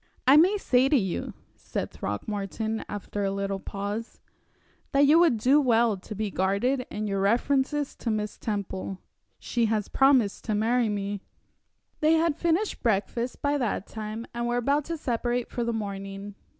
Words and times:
"I 0.25 0.35
may 0.35 0.57
say 0.57 0.89
to 0.89 0.97
you," 0.97 1.35
said 1.55 1.91
Throckmorton, 1.91 2.83
after 2.89 3.23
a 3.23 3.29
little 3.29 3.59
pause, 3.59 4.19
"that 4.93 5.01
you 5.05 5.19
would 5.19 5.37
do 5.37 5.61
well 5.61 5.95
to 5.95 6.15
be 6.15 6.31
guarded 6.31 6.87
in 6.89 7.05
your 7.05 7.21
references 7.21 7.95
to 7.97 8.09
Miss 8.09 8.35
Temple. 8.39 8.97
She 9.37 9.65
has 9.67 9.89
promised 9.89 10.43
to 10.45 10.55
marry 10.55 10.89
me." 10.89 11.21
They 11.99 12.13
had 12.13 12.35
finished 12.35 12.81
breakfast 12.81 13.43
by 13.43 13.59
that 13.59 13.85
time, 13.85 14.25
and 14.33 14.47
were 14.47 14.57
about 14.57 14.85
to 14.85 14.97
separate 14.97 15.51
for 15.51 15.63
the 15.63 15.71
morning. 15.71 16.33